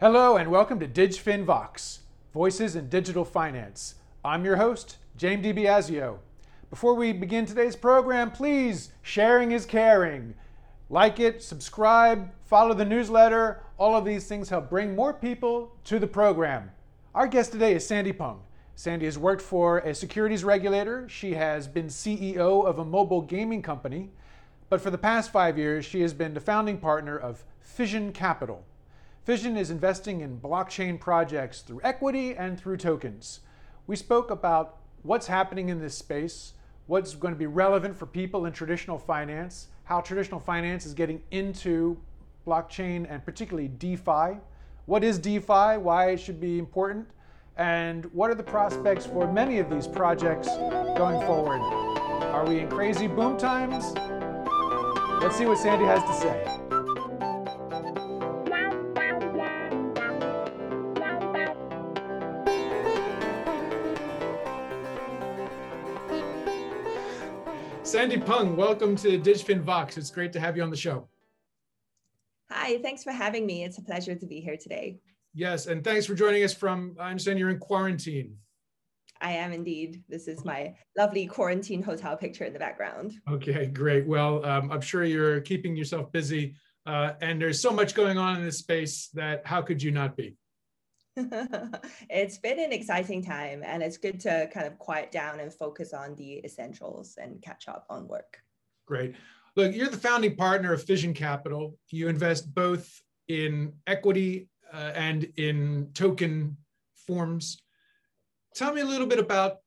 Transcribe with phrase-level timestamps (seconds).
[0.00, 2.00] Hello and welcome to DigFin Vox,
[2.32, 3.96] Voices in Digital Finance.
[4.24, 6.16] I'm your host, James DiBiasio.
[6.70, 10.32] Before we begin today's program, please, sharing is caring.
[10.88, 13.62] Like it, subscribe, follow the newsletter.
[13.76, 16.70] All of these things help bring more people to the program.
[17.14, 18.40] Our guest today is Sandy Peng.
[18.76, 21.10] Sandy has worked for a securities regulator.
[21.10, 24.08] She has been CEO of a mobile gaming company.
[24.70, 28.64] But for the past five years, she has been the founding partner of Fission Capital.
[29.24, 33.40] Fission is investing in blockchain projects through equity and through tokens.
[33.86, 36.54] We spoke about what's happening in this space,
[36.86, 41.22] what's going to be relevant for people in traditional finance, how traditional finance is getting
[41.30, 41.98] into
[42.46, 44.38] blockchain and particularly DeFi.
[44.86, 45.76] What is DeFi?
[45.76, 47.06] Why it should be important?
[47.58, 51.60] And what are the prospects for many of these projects going forward?
[51.60, 53.92] Are we in crazy boom times?
[55.22, 56.69] Let's see what Sandy has to say.
[67.90, 69.98] Sandy Peng, welcome to DigFin Vox.
[69.98, 71.08] It's great to have you on the show.
[72.48, 73.64] Hi, thanks for having me.
[73.64, 75.00] It's a pleasure to be here today.
[75.34, 78.36] Yes, and thanks for joining us from, I understand you're in quarantine.
[79.20, 80.04] I am indeed.
[80.08, 83.14] This is my lovely quarantine hotel picture in the background.
[83.28, 84.06] Okay, great.
[84.06, 86.54] Well, um, I'm sure you're keeping yourself busy,
[86.86, 90.16] uh, and there's so much going on in this space that how could you not
[90.16, 90.36] be?
[92.08, 95.92] it's been an exciting time and it's good to kind of quiet down and focus
[95.92, 98.38] on the essentials and catch up on work.
[98.86, 99.14] Great.
[99.56, 101.76] Look, you're the founding partner of Fission Capital.
[101.90, 106.56] You invest both in equity uh, and in token
[107.06, 107.60] forms.
[108.54, 109.58] Tell me a little bit about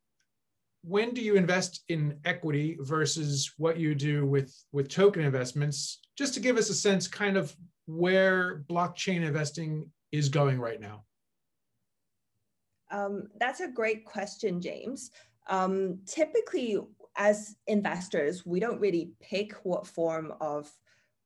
[0.84, 6.34] when do you invest in equity versus what you do with, with token investments, just
[6.34, 7.56] to give us a sense kind of
[7.86, 11.04] where blockchain investing is going right now.
[12.94, 15.12] Um, that's a great question, James.
[15.50, 16.78] Um, typically,
[17.18, 20.72] as investors, we don't really pick what form of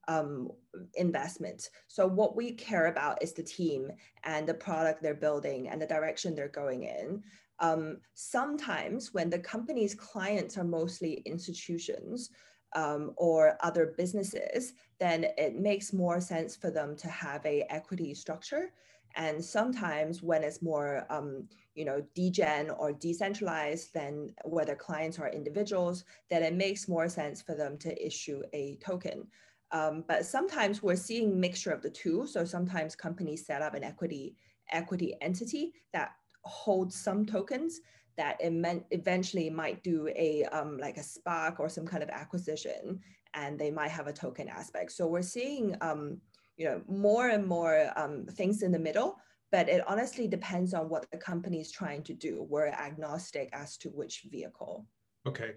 [0.08, 0.50] um,
[0.96, 1.70] investment.
[1.90, 3.92] So what we care about is the team
[4.24, 7.22] and the product they're building and the direction they're going in.
[7.60, 12.30] Um, sometimes when the company's clients are mostly institutions
[12.76, 18.14] um, or other businesses, then it makes more sense for them to have a equity
[18.14, 18.72] structure
[19.16, 25.30] and sometimes when it's more, um, you know, degen or decentralized, than whether clients are
[25.30, 29.28] individuals, then it makes more sense for them to issue a token.
[29.72, 32.26] Um, but sometimes we're seeing mixture of the two.
[32.28, 34.36] So sometimes companies set up an equity
[34.72, 36.12] equity entity that
[36.44, 37.80] holds some tokens
[38.18, 43.00] that eventually might do a um, like a SPAC or some kind of acquisition,
[43.34, 44.92] and they might have a token aspect.
[44.92, 46.18] So we're seeing um,
[46.58, 49.18] you know more and more um, things in the middle
[49.52, 52.46] but it honestly depends on what the company is trying to do.
[52.50, 54.86] We're agnostic as to which vehicle.
[55.26, 55.54] Okay.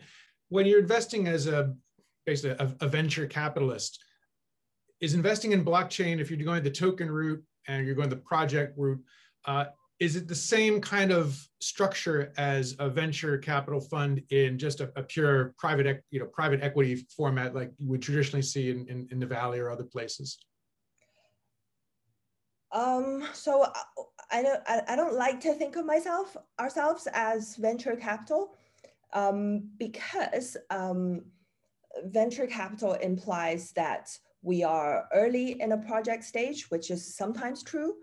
[0.49, 1.75] When you're investing as a
[2.27, 3.99] basically a, a venture capitalist
[5.00, 8.77] is investing in blockchain if you're going the token route and you're going the project
[8.77, 9.03] route
[9.47, 9.65] uh,
[10.00, 14.93] is it the same kind of structure as a venture capital fund in just a,
[14.97, 19.09] a, pure private, you know, private equity format like you would traditionally see in, in,
[19.10, 20.39] in the Valley or other places?
[22.72, 23.72] Um, so uh,
[24.31, 28.54] I don't I, I don't like to think of myself ourselves as venture capital
[29.12, 31.22] um, because um,
[32.04, 34.09] venture capital implies that
[34.42, 37.94] we are early in a project stage, which is sometimes true,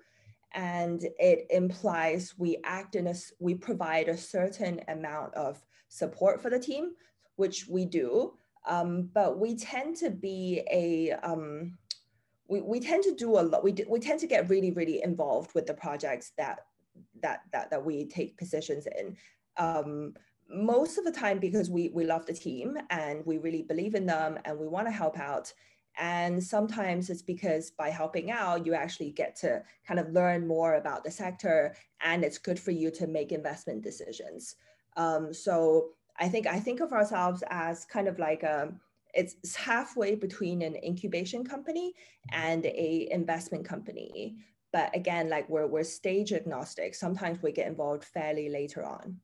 [0.54, 6.50] and it implies we act in a we provide a certain amount of support for
[6.50, 6.92] the team,
[7.38, 8.34] which we do,
[8.68, 11.78] um, but we tend to be a um,
[12.48, 15.54] we, we tend to do a lot we, we tend to get really really involved
[15.54, 16.60] with the projects that
[17.22, 19.16] that that, that we take positions in.
[19.58, 20.14] Um,
[20.50, 24.06] most of the time because we we love the team and we really believe in
[24.06, 25.52] them and we want to help out
[26.00, 30.76] and sometimes it's because by helping out you actually get to kind of learn more
[30.76, 34.56] about the sector and it's good for you to make investment decisions.
[34.96, 35.90] Um, so
[36.20, 38.74] i think i think of ourselves as kind of like a
[39.14, 41.94] it's halfway between an incubation company
[42.32, 44.38] and a investment company.
[44.74, 46.94] But again like we're, we're stage agnostic.
[46.94, 49.18] Sometimes we get involved fairly later on.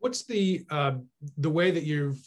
[0.00, 0.92] What's the uh,
[1.36, 2.18] the way that you've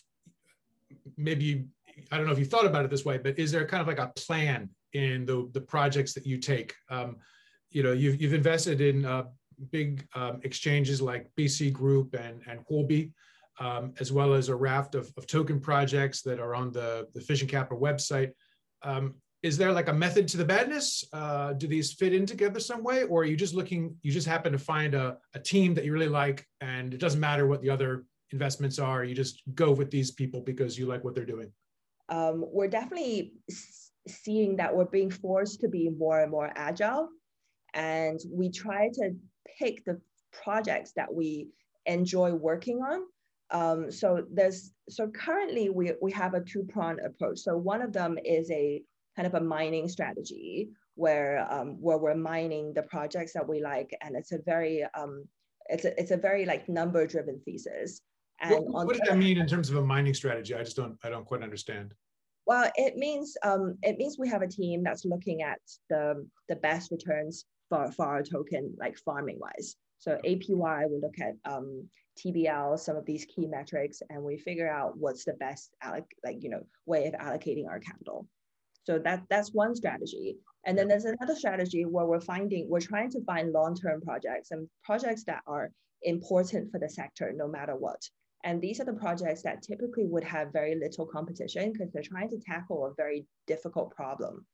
[1.18, 1.65] maybe
[2.12, 3.88] i don't know if you thought about it this way but is there kind of
[3.88, 6.73] like a plan in the the projects that you take?
[6.89, 7.18] Um,
[7.69, 9.23] you know you've, you've invested in uh,
[9.71, 13.12] big um, exchanges like bc group and and Huobi
[13.61, 17.21] um, as well as a raft of, of, token projects that are on the, the
[17.21, 18.31] Fission Capital website.
[18.81, 19.13] Um,
[19.43, 21.03] is there like a method to the madness?
[21.13, 23.95] Uh, do these fit in together some way, or are you just looking?
[24.01, 27.19] You just happen to find a, a team that you really like, and it doesn't
[27.19, 29.03] matter what the other investments are.
[29.03, 31.51] You just go with these people because you like what they're doing.
[32.09, 33.33] Um, we're definitely
[34.07, 37.09] seeing that we're being forced to be more and more agile,
[37.75, 39.11] and we try to
[39.59, 41.49] pick the projects that we
[41.85, 43.01] enjoy working on.
[43.51, 47.39] Um, so there's so currently we we have a two pronged approach.
[47.39, 48.81] So one of them is a
[49.15, 53.95] kind of a mining strategy where um, where we're mining the projects that we like,
[54.01, 55.27] and it's a very um,
[55.69, 58.01] it's a it's a very like number driven thesis.
[58.39, 60.56] And what, what does that mean in terms of a mining strategy?
[60.56, 61.94] I just don't I don't quite understand.
[62.47, 65.59] Well, it means um, it means we have a team that's looking at
[65.89, 69.75] the the best returns for, for our token, like farming wise.
[70.01, 71.88] So APY, we look at um,
[72.18, 76.42] TVL, some of these key metrics, and we figure out what's the best alloc- like
[76.42, 78.27] you know way of allocating our capital.
[78.83, 80.38] So that that's one strategy.
[80.65, 84.68] And then there's another strategy where we're finding, we're trying to find long-term projects and
[84.83, 85.71] projects that are
[86.01, 88.01] important for the sector no matter what.
[88.44, 92.30] And these are the projects that typically would have very little competition because they're trying
[92.30, 94.47] to tackle a very difficult problem.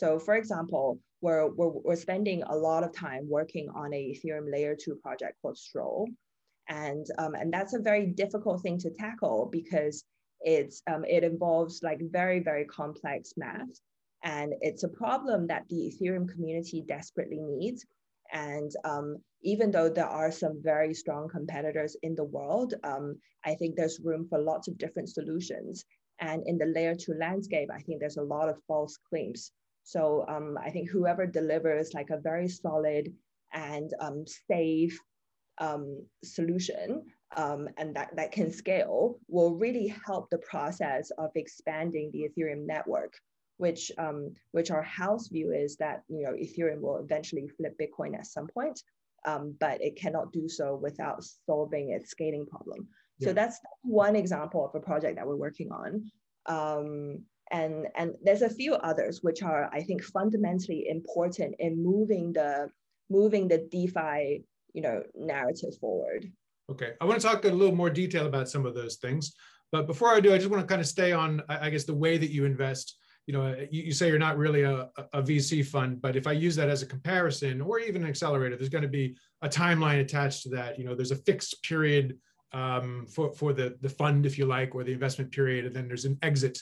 [0.00, 0.86] So for example,
[1.24, 5.34] we're, we're, we're spending a lot of time working on a Ethereum layer two project
[5.40, 6.08] called Scroll.
[6.68, 10.04] And, um, and that's a very difficult thing to tackle because
[10.40, 13.80] it's um, it involves like very very complex math,
[14.22, 17.84] and it's a problem that the Ethereum community desperately needs.
[18.32, 23.54] And um, even though there are some very strong competitors in the world, um, I
[23.54, 25.84] think there's room for lots of different solutions.
[26.20, 29.50] And in the layer two landscape, I think there's a lot of false claims.
[29.88, 33.10] So um, I think whoever delivers like a very solid
[33.54, 35.00] and um, safe
[35.56, 37.04] um, solution
[37.38, 42.66] um, and that, that can scale will really help the process of expanding the Ethereum
[42.66, 43.14] network,
[43.56, 48.14] which, um, which our house view is that you know, Ethereum will eventually flip Bitcoin
[48.14, 48.82] at some point,
[49.24, 52.86] um, but it cannot do so without solving its scaling problem.
[53.20, 53.28] Yeah.
[53.28, 56.10] So that's one example of a project that we're working on.
[57.50, 62.70] And, and there's a few others which are, I think, fundamentally important in moving the,
[63.10, 64.44] moving the DeFi
[64.78, 66.30] you know, narrative forward.
[66.70, 69.34] Okay, I want to talk a little more detail about some of those things.
[69.72, 71.94] But before I do, I just want to kind of stay on, I guess, the
[71.94, 72.96] way that you invest.
[73.26, 76.32] You know, you, you say you're not really a, a, VC fund, but if I
[76.32, 80.00] use that as a comparison or even an accelerator, there's going to be a timeline
[80.00, 80.78] attached to that.
[80.78, 82.16] You know, there's a fixed period
[82.52, 85.88] um, for for the the fund, if you like, or the investment period, and then
[85.88, 86.58] there's an exit.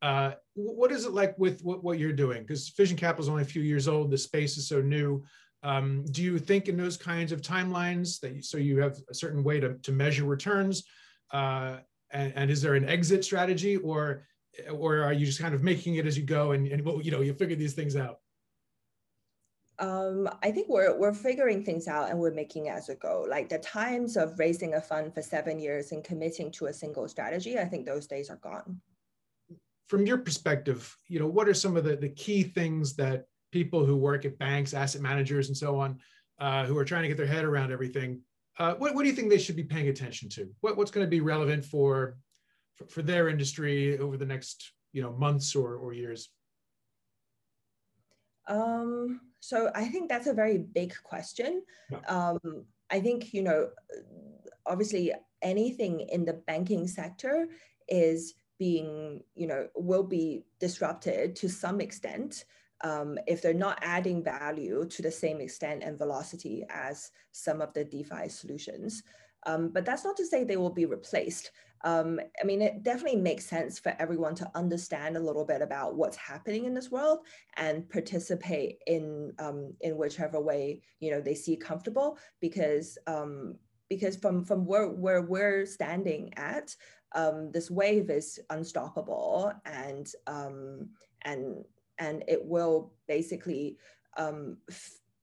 [0.00, 2.42] Uh, what is it like with what, what you're doing?
[2.42, 4.10] Because Fission Capital is only a few years old.
[4.10, 5.24] The space is so new.
[5.62, 9.14] Um, do you think in those kinds of timelines that you, so you have a
[9.14, 10.84] certain way to, to measure returns?
[11.32, 11.78] Uh,
[12.10, 14.24] and, and, is there an exit strategy or
[14.72, 17.10] or are you just kind of making it as you go and, and well, you
[17.10, 18.18] know you figure these things out?
[19.78, 23.26] Um, I think we're we're figuring things out and we're making it as we go.
[23.28, 27.06] Like the times of raising a fund for seven years and committing to a single
[27.08, 28.80] strategy, I think those days are gone.
[29.88, 33.84] From your perspective, you know, what are some of the, the key things that people
[33.84, 35.98] who work at banks, asset managers, and so on,
[36.38, 38.20] uh, who are trying to get their head around everything.
[38.58, 40.48] Uh, what, what do you think they should be paying attention to?
[40.60, 42.16] What, what's going to be relevant for,
[42.76, 46.30] for, for their industry over the next you know months or, or years?
[48.48, 51.62] Um, so I think that's a very big question.
[51.90, 51.98] Yeah.
[52.08, 53.68] Um, I think you know,
[54.66, 55.12] obviously,
[55.42, 57.48] anything in the banking sector
[57.88, 62.44] is being you know will be disrupted to some extent
[62.82, 67.72] um, if they're not adding value to the same extent and velocity as some of
[67.74, 69.02] the DeFi solutions.
[69.46, 71.50] Um, but that's not to say they will be replaced.
[71.84, 75.96] Um, I mean, it definitely makes sense for everyone to understand a little bit about
[75.96, 77.20] what's happening in this world
[77.56, 82.18] and participate in um, in whichever way you know they see comfortable.
[82.40, 83.54] Because um,
[83.88, 86.74] because from from where where we're standing at,
[87.14, 90.88] um, this wave is unstoppable and um,
[91.22, 91.64] and
[91.98, 93.76] and it will basically
[94.16, 94.58] um,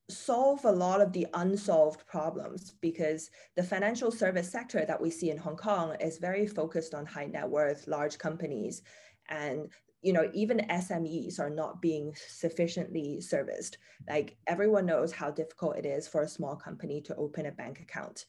[0.09, 5.31] solve a lot of the unsolved problems because the financial service sector that we see
[5.31, 8.81] in Hong Kong is very focused on high net worth, large companies,
[9.29, 9.69] and
[10.01, 13.77] you know even SMEs are not being sufficiently serviced.
[14.07, 17.79] Like everyone knows how difficult it is for a small company to open a bank
[17.79, 18.25] account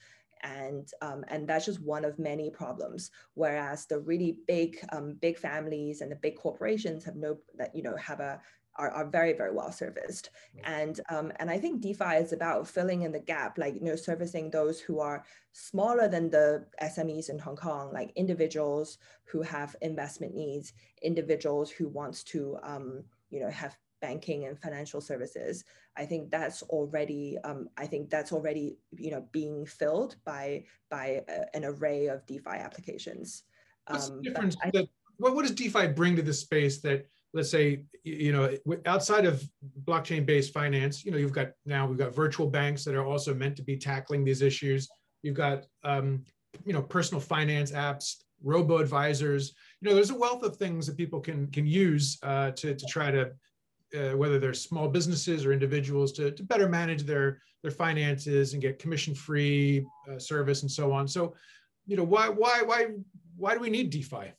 [0.46, 3.10] and um, and that's just one of many problems.
[3.34, 7.82] Whereas the really big um, big families and the big corporations have no that you
[7.82, 8.40] know have a
[8.78, 10.28] are, are very very well serviced
[10.64, 13.96] and um, and i think defi is about filling in the gap like you know
[13.96, 19.74] servicing those who are smaller than the smes in hong kong like individuals who have
[19.80, 25.64] investment needs individuals who wants to um, you know have banking and financial services
[25.96, 31.22] i think that's already um, i think that's already you know being filled by by
[31.28, 33.44] a, an array of defi applications.
[33.88, 34.88] What's um, difference I, that,
[35.18, 38.54] what, what does defi bring to the space that let's say you know
[38.86, 39.42] outside of
[39.84, 43.34] blockchain based finance you know you've got now we've got virtual banks that are also
[43.34, 44.88] meant to be tackling these issues.
[45.22, 46.24] You've got um,
[46.64, 50.94] you know personal finance apps robo advisors you know there's a wealth of things that
[50.96, 53.30] people can can use uh, to, to try to
[53.94, 58.62] uh, whether they're small businesses or individuals to, to better manage their their finances and
[58.62, 61.06] get commission free uh, service and so on.
[61.06, 61.34] So
[61.86, 62.88] you know why why why
[63.36, 64.32] why do we need defi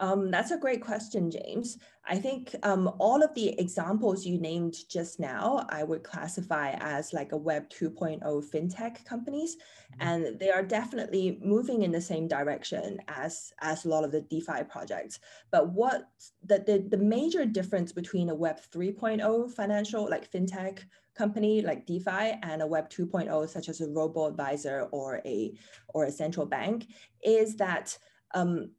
[0.00, 1.76] um, that's a great question, James.
[2.06, 7.12] I think um, all of the examples you named just now, I would classify as
[7.12, 10.08] like a Web 2.0 fintech companies, mm-hmm.
[10.08, 14.22] and they are definitely moving in the same direction as as a lot of the
[14.22, 15.20] DeFi projects.
[15.50, 16.08] But what
[16.42, 20.80] the the, the major difference between a Web 3.0 financial like fintech
[21.14, 25.52] company like DeFi and a Web 2.0 such as a robo advisor or a
[25.88, 26.86] or a central bank
[27.22, 27.98] is that
[28.34, 28.70] um,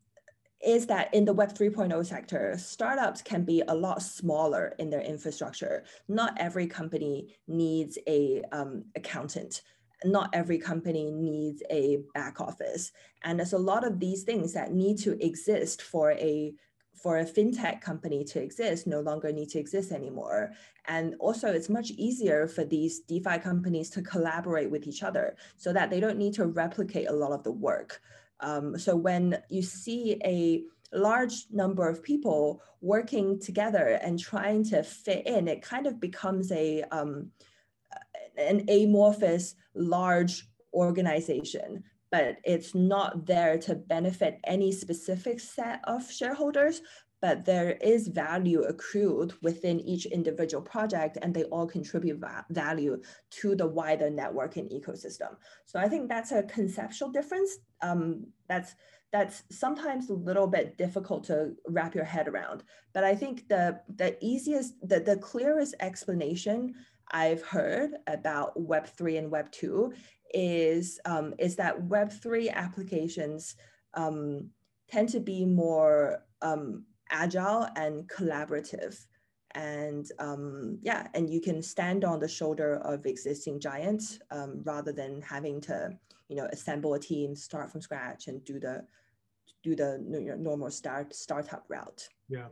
[0.63, 5.01] is that in the Web 3.0 sector, startups can be a lot smaller in their
[5.01, 5.83] infrastructure.
[6.07, 9.61] Not every company needs a um, accountant.
[10.03, 12.91] Not every company needs a back office.
[13.23, 16.53] And there's a lot of these things that need to exist for a
[17.01, 20.51] for a fintech company to exist no longer need to exist anymore.
[20.87, 25.73] And also it's much easier for these DeFi companies to collaborate with each other so
[25.73, 28.01] that they don't need to replicate a lot of the work.
[28.41, 34.83] Um, so when you see a large number of people working together and trying to
[34.83, 37.31] fit in, it kind of becomes a um,
[38.37, 41.83] an amorphous large organization.
[42.11, 46.81] But it's not there to benefit any specific set of shareholders
[47.21, 53.01] but there is value accrued within each individual project and they all contribute va value
[53.29, 55.35] to the wider network and ecosystem.
[55.65, 58.75] So I think that's a conceptual difference um, that's
[59.11, 62.63] that's sometimes a little bit difficult to wrap your head around.
[62.93, 66.73] But I think the the easiest, the, the clearest explanation
[67.11, 69.93] I've heard about Web3 and Web2
[70.33, 73.55] is, um, is that Web3 applications
[73.95, 74.49] um,
[74.89, 78.97] tend to be more um, agile and collaborative.
[79.53, 84.93] And um, yeah and you can stand on the shoulder of existing giants um, rather
[84.93, 85.89] than having to
[86.29, 88.85] you know assemble a team start from scratch and do the
[89.61, 92.07] do the you know, normal start startup route.
[92.29, 92.47] Yeah.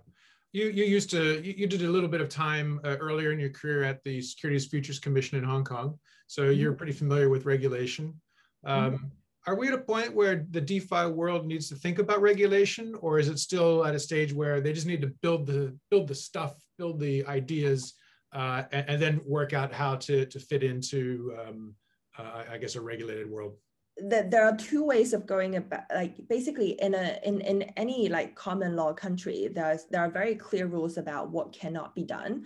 [0.51, 3.39] You, you used to you, you did a little bit of time uh, earlier in
[3.39, 5.97] your career at the securities futures commission in hong kong.
[6.27, 6.59] So mm-hmm.
[6.59, 8.19] you're pretty familiar with regulation.
[8.65, 9.05] Um, mm-hmm
[9.47, 13.19] are we at a point where the DeFi world needs to think about regulation, or
[13.19, 16.15] is it still at a stage where they just need to build the build the
[16.15, 17.93] stuff, build the ideas,
[18.33, 21.73] uh, and, and, then work out how to to fit into, um,
[22.17, 23.55] uh, I guess, a regulated world?
[24.01, 28.35] there are two ways of going about like basically in a in, in any like
[28.35, 32.45] common law country there's there are very clear rules about what cannot be done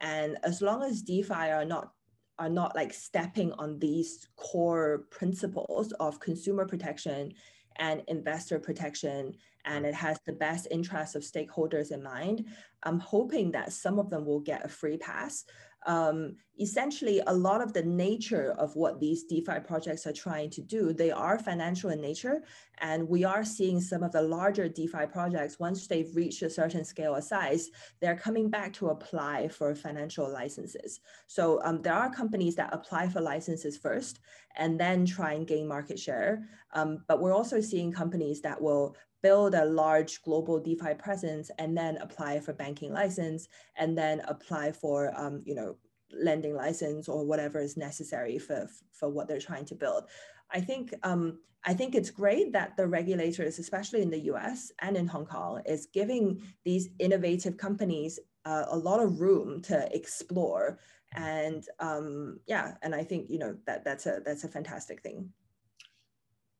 [0.00, 1.90] and as long as defi are not
[2.38, 7.32] are not like stepping on these core principles of consumer protection
[7.76, 12.44] and investor protection and it has the best interests of stakeholders in mind
[12.84, 15.44] i'm hoping that some of them will get a free pass
[15.86, 20.62] um, essentially a lot of the nature of what these DeFi projects are trying to
[20.62, 22.42] do, they are financial in nature.
[22.78, 26.84] And we are seeing some of the larger DeFi projects, once they've reached a certain
[26.84, 31.00] scale or size, they're coming back to apply for financial licenses.
[31.26, 34.20] So um, there are companies that apply for licenses first
[34.56, 36.48] and then try and gain market share.
[36.72, 41.74] Um, but we're also seeing companies that will build a large global DeFi presence and
[41.74, 45.76] then apply for banking license and then apply for um, you know
[46.12, 50.04] lending license or whatever is necessary for for what they're trying to build.
[50.50, 54.70] I think um, I think it's great that the regulators, especially in the U.S.
[54.82, 59.88] and in Hong Kong, is giving these innovative companies uh, a lot of room to
[59.96, 60.78] explore.
[61.14, 65.32] And um, yeah, and I think you know that that's a that's a fantastic thing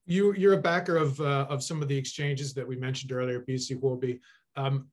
[0.06, 3.40] you you're a backer of uh, of some of the exchanges that we mentioned earlier,
[3.40, 4.20] BTC Huobi.
[4.56, 4.88] Um,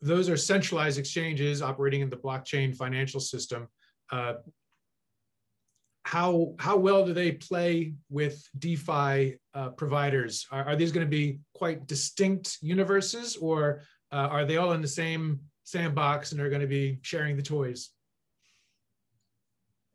[0.00, 3.68] those are centralized exchanges operating in the blockchain financial system.
[4.10, 4.34] Uh,
[6.04, 10.46] how how well do they play with DeFi uh, providers?
[10.50, 14.82] Are, are these going to be quite distinct universes, or uh, are they all in
[14.82, 17.90] the same sandbox and are going to be sharing the toys?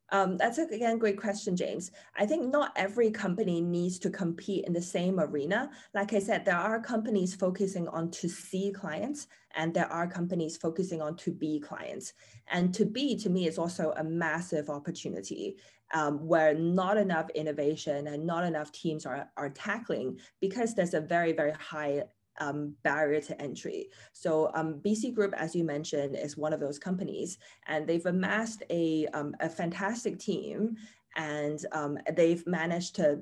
[0.10, 1.92] Um, that's again a, again great question, James.
[2.16, 5.70] I think not every company needs to compete in the same arena.
[5.94, 10.58] Like I said, there are companies focusing on to C clients, and there are companies
[10.58, 12.14] focusing on to B clients.
[12.50, 15.58] And to B, to me, is also a massive opportunity
[15.94, 21.02] um, where not enough innovation and not enough teams are, are tackling because there's a
[21.02, 22.04] very, very high
[22.39, 23.89] um, barrier to entry.
[24.13, 28.63] So um, BC Group, as you mentioned, is one of those companies, and they've amassed
[28.70, 30.75] a, um, a fantastic team,
[31.15, 33.20] and um, they've managed to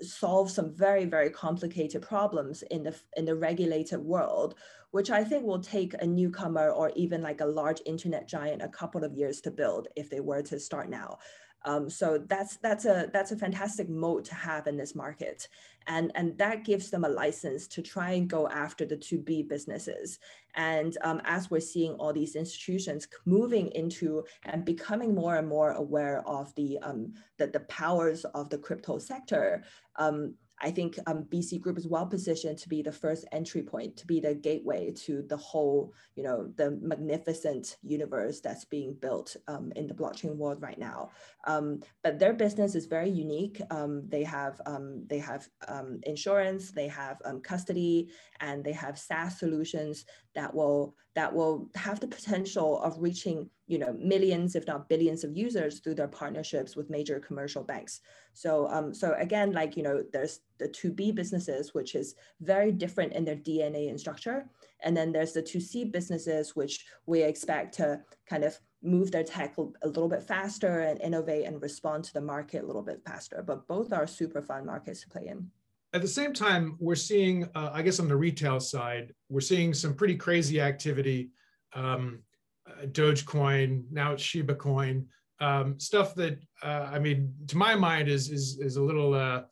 [0.00, 4.54] solve some very very complicated problems in the in the regulated world
[4.92, 8.68] which i think will take a newcomer or even like a large internet giant a
[8.68, 11.18] couple of years to build if they were to start now
[11.64, 15.48] um, so that's that's a that's a fantastic moat to have in this market,
[15.86, 19.42] and and that gives them a license to try and go after the to B
[19.42, 20.18] businesses.
[20.54, 25.72] And um, as we're seeing all these institutions moving into and becoming more and more
[25.72, 29.64] aware of the um, the, the powers of the crypto sector,
[29.96, 33.96] um, I think um, BC Group is well positioned to be the first entry point,
[33.96, 39.36] to be the gateway to the whole, you know, the magnificent universe that's being built
[39.46, 41.10] um, in the blockchain world right now.
[41.46, 43.60] Um, but their business is very unique.
[43.70, 48.08] Um, they have um, they have um, insurance, they have custody,
[48.40, 53.76] and they have SaaS solutions that will that will have the potential of reaching you
[53.76, 58.02] know millions if not billions of users through their partnerships with major commercial banks.
[58.34, 63.14] So um, so again like you know there's the 2b businesses which is very different
[63.14, 64.46] in their dna and structure.
[64.84, 69.56] And then there's the 2c businesses which we expect to kind of move their tech
[69.58, 73.42] a little bit faster and innovate and respond to the market a little bit faster.
[73.44, 75.50] But both are super fun markets to play in
[75.92, 79.72] at the same time, we're seeing, uh, I guess, on the retail side, we're seeing
[79.72, 81.30] some pretty crazy activity.
[81.74, 82.22] Um,
[82.66, 85.06] uh, Dogecoin, now it's Shiba Coin,
[85.40, 89.42] um, stuff that uh, I mean, to my mind, is is is a little uh,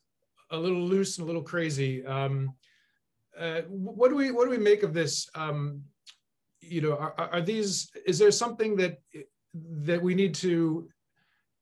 [0.51, 2.05] a little loose and a little crazy.
[2.05, 2.55] Um,
[3.39, 5.29] uh, what do we what do we make of this?
[5.35, 5.83] Um,
[6.61, 7.91] you know, are, are these?
[8.07, 8.99] Is there something that
[9.55, 10.89] that we need to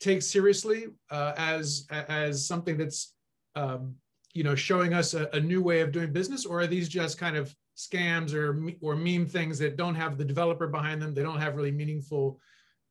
[0.01, 3.13] take seriously uh, as as something that's
[3.55, 3.95] um,
[4.35, 6.45] you know showing us a, a, new way of doing business?
[6.45, 10.25] Or are these just kind of scams or or meme things that don't have the
[10.25, 11.15] developer behind them?
[11.15, 12.41] They don't have really meaningful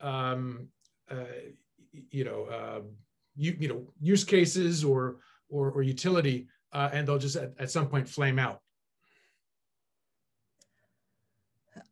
[0.02, 0.68] um,
[1.12, 1.26] uh,
[2.10, 2.82] you know uh,
[3.36, 5.18] you, you know use cases or
[5.50, 8.60] or, or utility uh, and they'll just at, at some point flame out?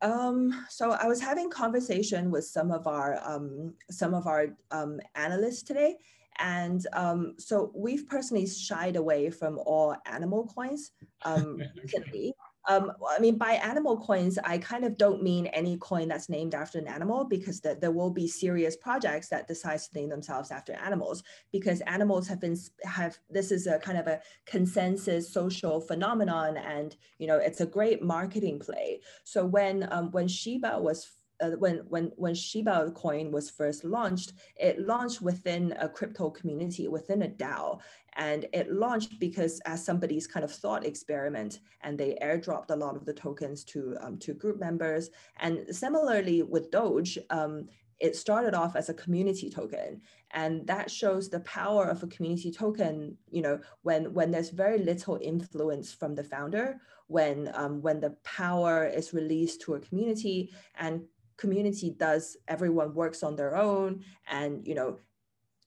[0.01, 4.99] Um, so I was having conversation with some of our um, some of our um,
[5.15, 5.95] analysts today,
[6.39, 10.91] and um, so we've personally shied away from all animal coins
[11.23, 12.33] um, recently.
[12.67, 16.53] Um, I mean, by animal coins, I kind of don't mean any coin that's named
[16.53, 20.51] after an animal because the, there will be serious projects that decide to name themselves
[20.51, 25.81] after animals because animals have been have this is a kind of a consensus social
[25.81, 29.01] phenomenon and you know it's a great marketing play.
[29.23, 34.33] So when um, when Shiba was uh, when when when Shiba coin was first launched,
[34.55, 37.79] it launched within a crypto community, within a DAO,
[38.13, 42.95] and it launched because as somebody's kind of thought experiment, and they airdropped a lot
[42.95, 45.09] of the tokens to um, to group members.
[45.39, 47.67] And similarly with Doge, um,
[47.99, 50.01] it started off as a community token.
[50.31, 54.79] And that shows the power of a community token you know when when there's very
[54.79, 60.51] little influence from the founder when um, when the power is released to a community.
[60.75, 61.03] And
[61.41, 64.97] community does everyone works on their own and you know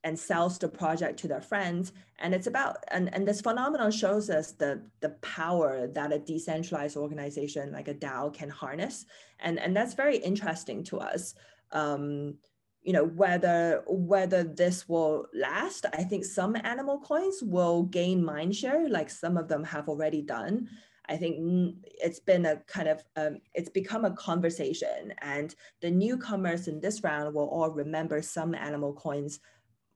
[0.05, 1.93] and sells the project to their friends.
[2.19, 6.97] And it's about and, and this phenomenon shows us the the power that a decentralized
[6.97, 9.07] organization like a dao can harness.
[9.41, 11.35] And and that's very interesting to us.
[11.73, 12.37] Um,
[12.83, 18.91] you know whether whether this will last i think some animal coins will gain mindshare
[18.91, 20.69] like some of them have already done
[21.09, 26.69] I think it's been a kind of, um, it's become a conversation and the newcomers
[26.69, 29.41] in this round will all remember some animal coins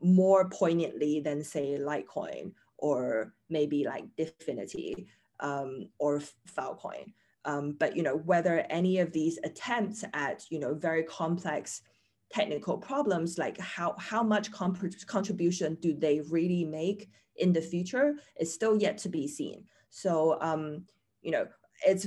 [0.00, 5.06] more poignantly than say Litecoin or maybe like DFINITY
[5.40, 6.22] um, or
[6.56, 7.12] Filecoin.
[7.44, 11.82] Um, but you know whether any of these attempts at you know very complex
[12.30, 18.52] technical problems like how how much contribution do they really make in the future is
[18.52, 20.84] still yet to be seen so um,
[21.22, 21.46] you know,
[21.86, 22.06] it's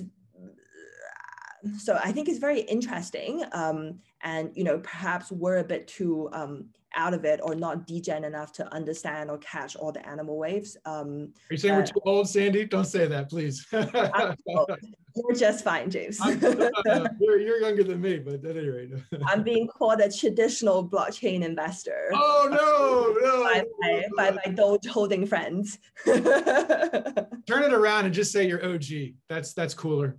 [1.77, 3.43] so I think it's very interesting.
[3.51, 7.87] Um, and you know, perhaps we're a bit too um, out of it or not
[7.87, 10.77] degen enough to understand or catch all the animal waves.
[10.85, 12.65] Um, Are you saying uh, we're too old, Sandy?
[12.65, 13.65] Don't say that, please.
[13.71, 16.19] you're just fine, James.
[16.41, 18.91] you're, you're younger than me, but at any rate.
[19.25, 22.11] I'm being called a traditional blockchain investor.
[22.13, 23.43] Oh no, no.
[23.51, 25.79] By my, by my Doge holding friends.
[26.05, 29.15] Turn it around and just say you're OG.
[29.29, 30.17] That's that's cooler.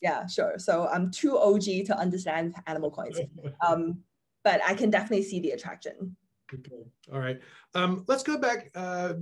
[0.00, 0.54] Yeah, sure.
[0.58, 3.20] So I'm too OG to understand animal coins.
[3.66, 4.02] Um,
[4.44, 6.16] but I can definitely see the attraction.
[6.52, 6.84] Okay.
[7.12, 7.40] All right.
[7.74, 9.14] Um, let's go back uh,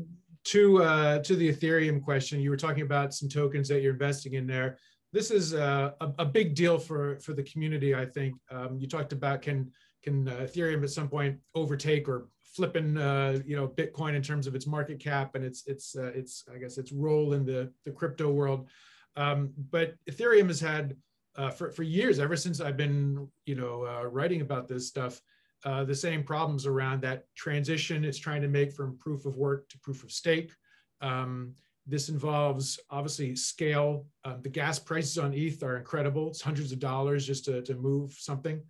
[0.44, 2.40] to uh, to the Ethereum question.
[2.40, 4.78] You were talking about some tokens that you're investing in there.
[5.12, 7.94] This is uh, a, a, big deal for for the community.
[7.94, 9.70] I think um, you talked about can
[10.02, 14.46] can uh, Ethereum at some point overtake or flipping uh, you know Bitcoin in terms
[14.46, 17.72] of its market cap and its its uh, its I guess its role in the
[17.84, 18.68] the crypto world.
[19.16, 20.96] Um, but Ethereum has had
[21.36, 25.20] uh, for, for years, ever since I've been, you know, uh, writing about this stuff,
[25.64, 29.68] uh, the same problems around that transition it's trying to make from proof of work
[29.68, 30.52] to proof of stake.
[31.00, 31.54] Um,
[31.86, 34.06] this involves obviously scale.
[34.24, 36.28] Um, the gas prices on ETH are incredible.
[36.28, 38.62] It's hundreds of dollars just to, to move something.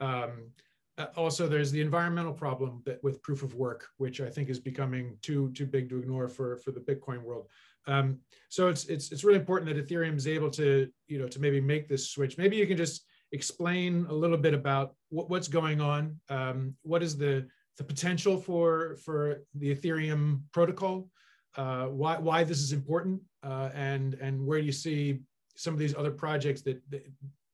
[0.00, 0.50] Um,
[0.98, 4.58] uh, also, there's the environmental problem that with proof of work, which I think is
[4.58, 7.48] becoming too too big to ignore for for the Bitcoin world.
[7.86, 8.18] Um,
[8.48, 11.60] so it's it's it's really important that Ethereum is able to you know to maybe
[11.60, 12.38] make this switch.
[12.38, 16.18] Maybe you can just explain a little bit about what, what's going on.
[16.28, 17.46] Um, what is the
[17.78, 21.08] the potential for for the Ethereum protocol?
[21.56, 25.20] Uh, why why this is important, uh, and and where do you see
[25.56, 27.06] some of these other projects that, that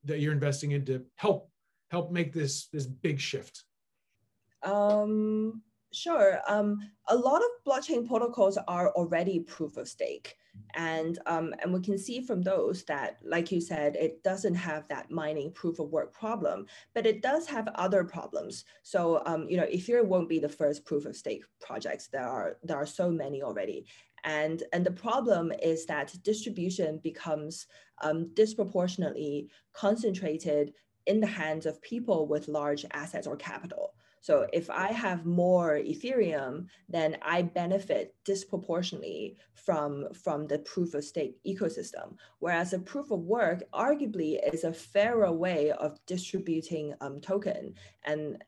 [0.03, 1.49] that you're investing in to help
[1.89, 3.63] help make this this big shift?
[4.63, 5.61] Um,
[5.93, 6.39] Sure.
[6.47, 10.35] Um, a lot of blockchain protocols are already proof of stake.
[10.75, 14.87] And, um, and we can see from those that, like you said, it doesn't have
[14.87, 18.65] that mining proof of work problem, but it does have other problems.
[18.81, 22.07] So, um, you know, Ethereum won't be the first proof of stake projects.
[22.07, 23.85] There are, there are so many already.
[24.23, 27.67] And, and the problem is that distribution becomes
[28.01, 30.73] um, disproportionately concentrated
[31.05, 33.93] in the hands of people with large assets or capital.
[34.23, 41.03] So if I have more Ethereum, then I benefit disproportionately from, from the proof of
[41.03, 42.15] stake ecosystem.
[42.39, 47.73] Whereas a proof of work arguably is a fairer way of distributing um, token.
[48.05, 48.41] And,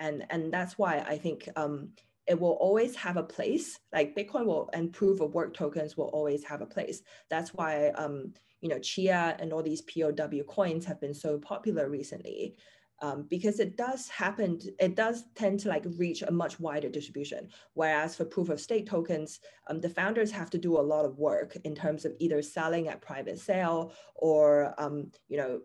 [0.00, 1.90] and, and that's why I think um,
[2.26, 6.06] it will always have a place like bitcoin will and proof of work tokens will
[6.08, 10.12] always have a place that's why um, you know chia and all these pow
[10.46, 12.54] coins have been so popular recently
[13.02, 17.48] um, because it does happen, it does tend to like reach a much wider distribution.
[17.74, 21.18] Whereas for proof of stake tokens, um, the founders have to do a lot of
[21.18, 25.60] work in terms of either selling at private sale or, um, you know,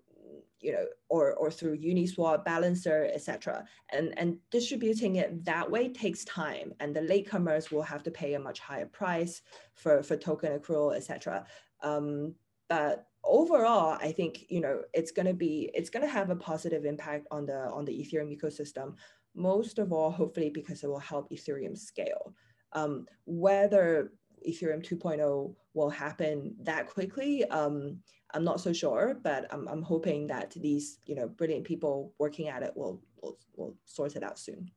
[0.62, 3.66] you know, or, or through Uniswap, Balancer, etc.
[3.92, 8.34] And, and distributing it that way takes time and the latecomers will have to pay
[8.34, 9.42] a much higher price
[9.76, 11.46] for, for token accrual, etc.
[11.84, 12.34] Um,
[12.68, 16.36] but overall, I think you know it's going to be it's going to have a
[16.36, 18.96] positive impact on the on the Ethereum ecosystem.
[19.36, 22.34] Most of all, hopefully, because it will help Ethereum scale.
[22.72, 24.12] Um, whether
[24.48, 28.00] Ethereum 2.0 will happen that quickly, um,
[28.34, 32.48] I'm not so sure, but I'm, I'm hoping that these you know brilliant people working
[32.48, 34.70] at it will will, will sort it out soon.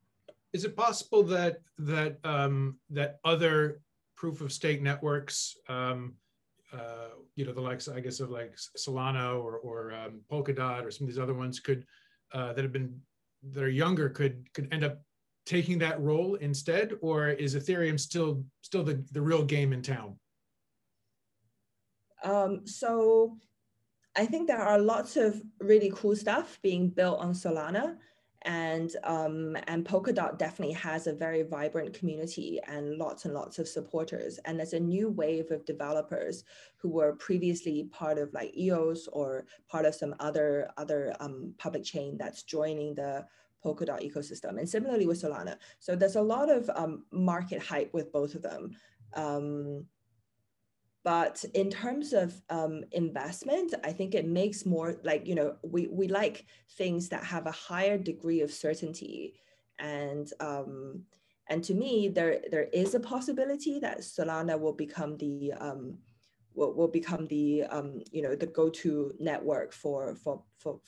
[0.53, 3.81] Is it possible that that um, that other
[4.15, 6.15] proof of stake networks um,
[6.73, 10.91] uh, you know the likes I guess of like Solana or or um, Polkadot or
[10.91, 11.85] some of these other ones could
[12.33, 12.99] uh, that have been
[13.51, 15.01] that are younger could could end up
[15.45, 20.19] taking that role instead, or is Ethereum still still the the real game in town?
[22.23, 23.37] Um, so
[24.15, 27.95] I think there are lots of really cool stuff being built on Solana
[28.43, 33.67] and um, and Polkadot definitely has a very vibrant community and lots and lots of
[33.67, 34.39] supporters.
[34.45, 36.45] And there's a new wave of developers
[36.77, 41.83] who were previously part of like EOS or part of some other other um, public
[41.83, 43.25] chain that's joining the
[43.63, 44.57] Polkadot ecosystem.
[44.57, 45.57] And similarly with Solana.
[45.79, 48.75] So there's a lot of um, market hype with both of them.
[51.03, 55.87] But in terms of um, investment, I think it makes more like, you know, we,
[55.87, 56.45] we like
[56.77, 59.35] things that have a higher degree of certainty.
[59.79, 61.03] And, um,
[61.47, 65.97] and to me, there, there is a possibility that Solana will become the, um,
[66.53, 70.81] will, will become the, um, you know, the go-to network for, for, for,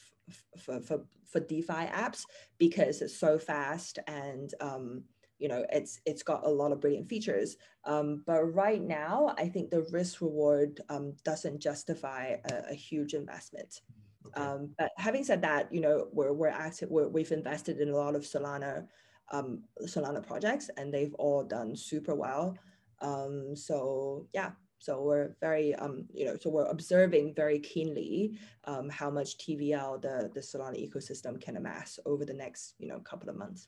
[0.57, 2.23] for, for, for DeFi apps
[2.57, 5.03] because it's so fast and, um,
[5.41, 9.47] you know it's it's got a lot of brilliant features um, but right now i
[9.47, 13.81] think the risk reward um, doesn't justify a, a, huge investment
[14.27, 14.41] Okay.
[14.41, 16.89] Um, but having said that, you know, we're we're active.
[16.89, 18.87] We're, we've invested in a lot of Solana
[19.31, 22.57] um, Solana projects, and they've all done super well.
[23.01, 28.89] Um, so yeah, so we're very um, you know, so we're observing very keenly um,
[28.89, 33.29] how much TVL the the Solana ecosystem can amass over the next you know couple
[33.29, 33.67] of months.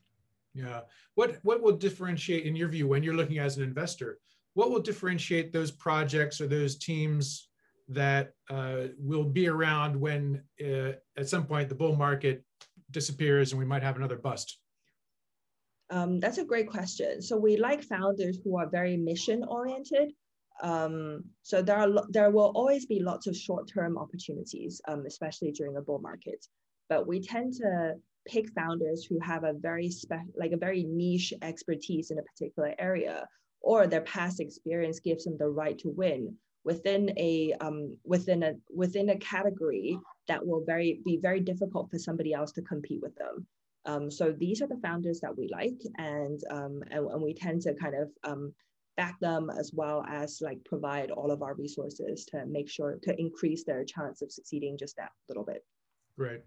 [0.54, 0.82] Yeah,
[1.16, 4.20] what what will differentiate in your view when you're looking as an investor?
[4.54, 7.50] What will differentiate those projects or those teams
[7.90, 12.44] that uh, will be around when uh, at some point the bull market
[12.92, 14.60] disappears and we might have another bust?
[15.90, 17.22] Um, that's a great question.
[17.22, 20.14] So we like founders who are very mission oriented.
[20.62, 25.52] Um, so there are there will always be lots of short term opportunities, um, especially
[25.52, 26.46] during a bull market.
[26.90, 31.34] But we tend to pick founders who have a very spe- like a very niche
[31.42, 33.28] expertise in a particular area,
[33.62, 38.54] or their past experience gives them the right to win within a um, within a
[38.70, 43.16] within a category that will very be very difficult for somebody else to compete with
[43.16, 43.46] them.
[43.86, 47.62] Um, so these are the founders that we like, and um, and, and, we tend
[47.64, 48.54] to kind of um,
[48.96, 53.20] back them as well as like provide all of our resources to make sure to
[53.20, 55.66] increase their chance of succeeding just that little bit.
[56.18, 56.42] Great,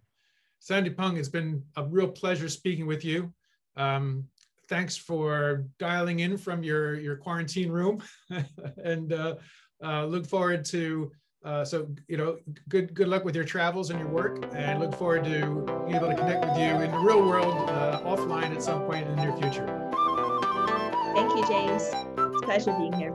[0.59, 3.33] Sandy Peng, it's been a real pleasure speaking with you.
[3.77, 4.25] Um,
[4.69, 8.03] thanks for dialing in from your your quarantine room,
[8.83, 9.12] and.
[9.12, 9.37] Uh,
[9.85, 11.11] uh, look forward to
[11.45, 12.37] uh, so you know
[12.69, 16.09] good good luck with your travels and your work and look forward to being able
[16.09, 19.23] to connect with you in the real world uh, offline at some point in the
[19.23, 19.66] near future
[21.14, 23.14] thank you james it's a pleasure being here